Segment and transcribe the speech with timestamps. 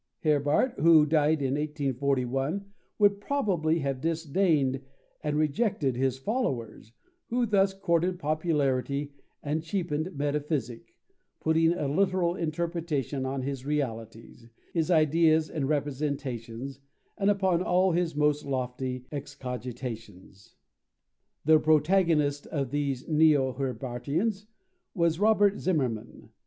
[0.23, 2.65] Herbart, who died in 1841,
[2.97, 4.81] would probably have disdained
[5.23, 6.91] and rejected his followers,
[7.27, 10.95] who thus courted popularity and cheapened Metaphysic,
[11.39, 16.79] putting a literal interpretation on his realities, his ideas and representations,
[17.15, 20.55] and upon all his most lofty excogitations.
[21.45, 24.47] The protagonist of these neo Herbartians
[24.95, 26.29] was Robert Zimmermann.